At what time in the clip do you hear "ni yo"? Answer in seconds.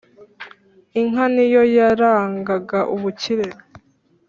1.33-1.63